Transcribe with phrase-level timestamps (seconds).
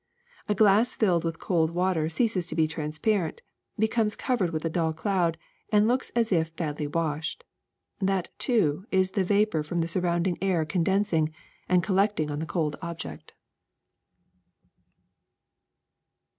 [0.49, 3.43] A glass filled with cold water ceases to be transparent,
[3.77, 5.37] becomes covered with a dull cloud,
[5.71, 7.43] and looks as if badly washed.
[7.99, 11.31] That, too, is the vapor from the sur rounding air condensing—
[11.69, 13.35] and collecting on the cold object.''